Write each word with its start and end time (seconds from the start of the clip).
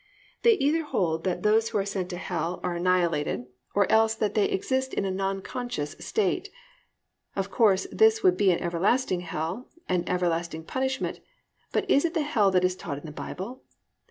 They 0.41 0.57
hold 0.79 1.27
either 1.27 1.29
that 1.35 1.43
those 1.43 1.69
who 1.69 1.77
are 1.77 1.85
sent 1.85 2.09
to 2.09 2.17
hell 2.17 2.59
are 2.63 2.73
annihilated, 2.73 3.45
or 3.75 3.85
else 3.91 4.15
that 4.15 4.33
they 4.33 4.45
exist 4.49 4.93
there 4.95 4.97
in 4.97 5.05
a 5.05 5.11
non 5.11 5.43
conscious 5.43 5.95
state. 5.99 6.49
Of 7.35 7.51
course, 7.51 7.85
this 7.91 8.23
would 8.23 8.35
be 8.35 8.49
an 8.49 8.57
everlasting 8.63 9.19
hell, 9.19 9.69
and 9.87 10.09
everlasting 10.09 10.63
punishment, 10.63 11.19
but 11.71 11.87
is 11.87 12.03
it 12.03 12.15
the 12.15 12.21
hell 12.23 12.49
that 12.49 12.65
is 12.65 12.75
taught 12.75 12.97
in 12.97 13.05
the 13.05 13.11
Bible? 13.11 13.61